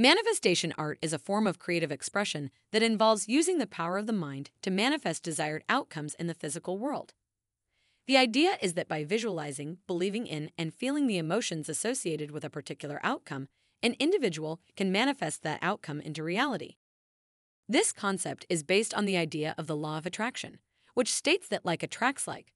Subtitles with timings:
[0.00, 4.12] Manifestation art is a form of creative expression that involves using the power of the
[4.12, 7.14] mind to manifest desired outcomes in the physical world.
[8.06, 12.48] The idea is that by visualizing, believing in, and feeling the emotions associated with a
[12.48, 13.48] particular outcome,
[13.82, 16.76] an individual can manifest that outcome into reality.
[17.68, 20.60] This concept is based on the idea of the law of attraction,
[20.94, 22.52] which states that like attracts like.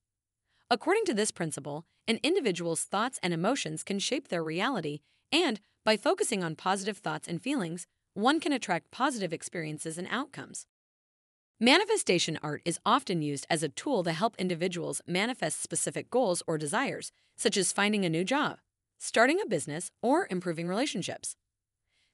[0.71, 5.01] According to this principle, an individual's thoughts and emotions can shape their reality
[5.33, 10.67] and by focusing on positive thoughts and feelings, one can attract positive experiences and outcomes.
[11.59, 16.59] Manifestation art is often used as a tool to help individuals manifest specific goals or
[16.59, 18.59] desires, such as finding a new job,
[18.98, 21.37] starting a business, or improving relationships.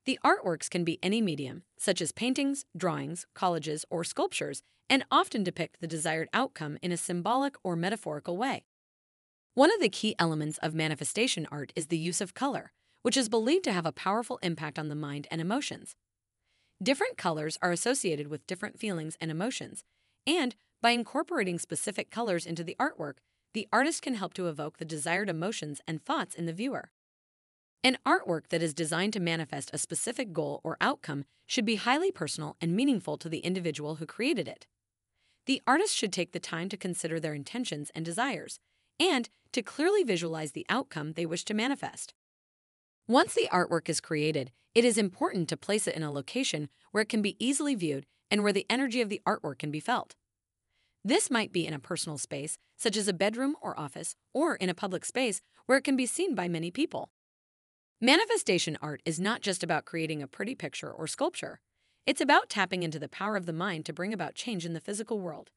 [0.05, 5.43] The artworks can be any medium, such as paintings, drawings, collages, or sculptures, and often
[5.43, 8.65] depict the desired outcome in a symbolic or metaphorical way.
[9.55, 12.73] One of the key elements of manifestation art is the use of color,
[13.09, 15.97] which is believed to have a powerful impact on the mind and emotions.
[16.83, 19.83] Different colors are associated with different feelings and emotions,
[20.27, 23.15] and by incorporating specific colors into the artwork,
[23.55, 26.91] the artist can help to evoke the desired emotions and thoughts in the viewer.
[27.83, 32.13] An artwork that is designed to manifest a specific goal or outcome should be highly
[32.13, 34.67] personal and meaningful to the individual who created it.
[35.47, 38.61] The artist should take the time to consider their intentions and desires,
[39.01, 42.13] and to clearly visualize the outcome they wish to manifest.
[43.09, 47.01] Once the artwork is created, it is important to place it in a location where
[47.01, 50.15] it can be easily viewed and where the energy of the artwork can be felt.
[51.03, 54.69] This might be in a personal space, such as a bedroom or office, or in
[54.69, 57.09] a public space where it can be seen by many people.
[57.99, 61.61] Manifestation art is not just about creating a pretty picture or sculpture.
[62.05, 64.81] It's about tapping into the power of the mind to bring about change in the
[64.81, 65.49] physical world.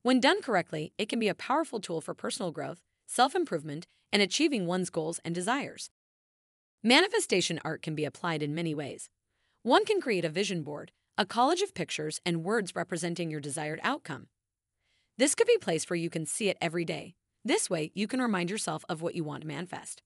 [0.00, 4.22] When done correctly, it can be a powerful tool for personal growth, self improvement, and
[4.22, 5.90] achieving one's goals and desires.
[6.86, 9.08] Manifestation art can be applied in many ways.
[9.62, 13.80] One can create a vision board, a collage of pictures and words representing your desired
[13.82, 14.26] outcome.
[15.16, 17.14] This could be placed where you can see it every day.
[17.42, 20.02] This way, you can remind yourself of what you want to manifest.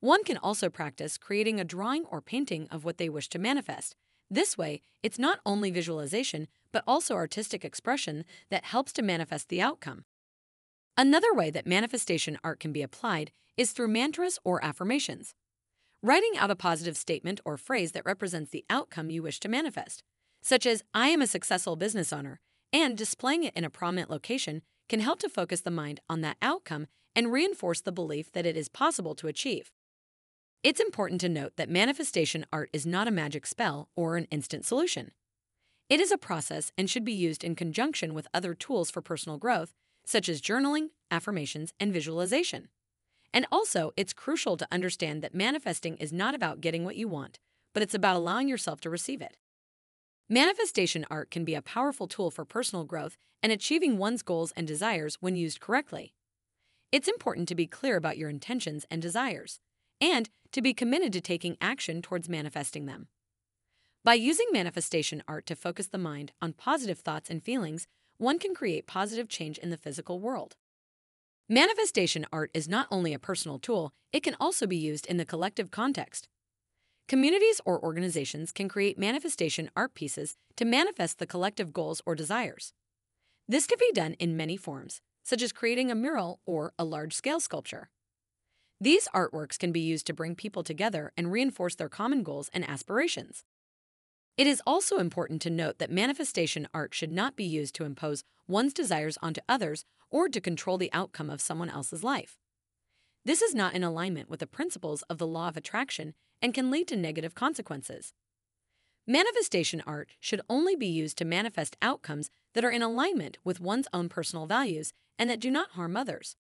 [0.00, 3.94] One can also practice creating a drawing or painting of what they wish to manifest.
[4.30, 9.60] This way, it's not only visualization, but also artistic expression that helps to manifest the
[9.60, 10.06] outcome.
[10.96, 15.34] Another way that manifestation art can be applied is through mantras or affirmations.
[16.02, 20.02] Writing out a positive statement or phrase that represents the outcome you wish to manifest,
[20.40, 22.40] such as, I am a successful business owner,
[22.72, 26.38] and displaying it in a prominent location can help to focus the mind on that
[26.40, 29.72] outcome and reinforce the belief that it is possible to achieve.
[30.62, 34.64] It's important to note that manifestation art is not a magic spell or an instant
[34.64, 35.12] solution.
[35.90, 39.36] It is a process and should be used in conjunction with other tools for personal
[39.36, 39.74] growth,
[40.06, 42.68] such as journaling, affirmations, and visualization.
[43.32, 47.38] And also, it's crucial to understand that manifesting is not about getting what you want,
[47.72, 49.36] but it's about allowing yourself to receive it.
[50.28, 54.66] Manifestation art can be a powerful tool for personal growth and achieving one's goals and
[54.66, 56.14] desires when used correctly.
[56.92, 59.60] It's important to be clear about your intentions and desires,
[60.00, 63.08] and to be committed to taking action towards manifesting them.
[64.02, 67.86] By using manifestation art to focus the mind on positive thoughts and feelings,
[68.16, 70.56] one can create positive change in the physical world.
[71.52, 75.24] Manifestation art is not only a personal tool, it can also be used in the
[75.24, 76.28] collective context.
[77.08, 82.72] Communities or organizations can create manifestation art pieces to manifest the collective goals or desires.
[83.48, 87.14] This can be done in many forms, such as creating a mural or a large
[87.14, 87.90] scale sculpture.
[88.80, 92.64] These artworks can be used to bring people together and reinforce their common goals and
[92.70, 93.42] aspirations.
[94.36, 98.22] It is also important to note that manifestation art should not be used to impose
[98.46, 102.36] one's desires onto others or to control the outcome of someone else's life.
[103.24, 106.70] This is not in alignment with the principles of the law of attraction and can
[106.70, 108.12] lead to negative consequences.
[109.06, 113.88] Manifestation art should only be used to manifest outcomes that are in alignment with one's
[113.92, 116.36] own personal values and that do not harm others.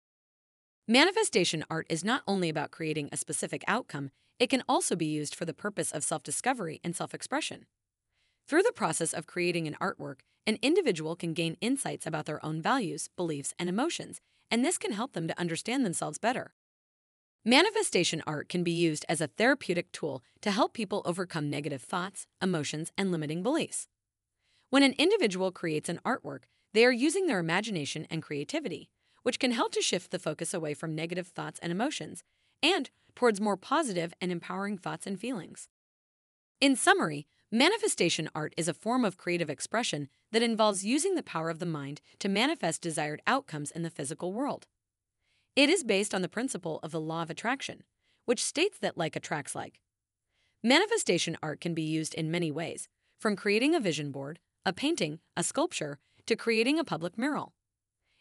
[0.87, 5.35] Manifestation art is not only about creating a specific outcome, it can also be used
[5.35, 7.67] for the purpose of self discovery and self expression.
[8.49, 12.63] Through the process of creating an artwork, an individual can gain insights about their own
[12.63, 16.55] values, beliefs, and emotions, and this can help them to understand themselves better.
[17.45, 22.27] Manifestation art can be used as a therapeutic tool to help people overcome negative thoughts,
[22.41, 23.87] emotions, and limiting beliefs.
[24.71, 28.89] When an individual creates an artwork, they are using their imagination and creativity,
[29.25, 32.25] which can help to shift the focus away from negative thoughts and emotions
[32.63, 35.69] and towards more positive and empowering thoughts and feelings.
[36.63, 41.49] In summary, manifestation art is a form of creative expression that involves using the power
[41.49, 44.67] of the mind to manifest desired outcomes in the physical world.
[45.57, 47.85] It is based on the principle of the law of attraction,
[48.27, 49.81] which states that like attracts like.
[50.63, 55.21] Manifestation art can be used in many ways, from creating a vision board, a painting,
[55.37, 57.55] a sculpture, to creating a public mural.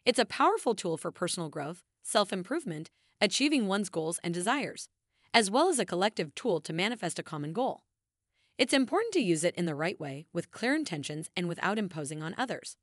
[0.05, 2.89] It's a powerful tool for personal growth, self improvement,
[3.19, 4.87] achieving one's goals and desires,
[5.33, 7.83] as well as a collective tool to manifest a common goal.
[8.57, 12.23] It's important to use it in the right way, with clear intentions, and without imposing
[12.23, 12.75] on others.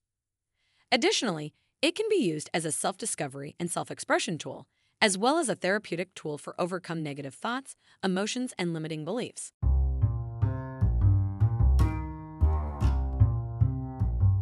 [0.93, 4.69] Additionally, it can be used as a self discovery and self expression tool,
[5.01, 7.75] as well as a therapeutic tool for overcome negative thoughts,
[8.05, 9.51] emotions, and limiting beliefs.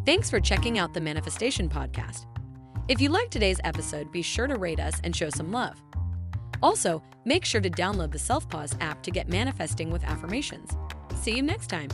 [0.05, 2.27] Thanks for checking out the Manifestation Podcast.
[2.89, 5.83] If you liked today's episode, be sure to rate us and show some love.
[6.63, 10.77] Also, make sure to download the Self Pause app to get manifesting with affirmations.
[11.23, 11.89] See you next time.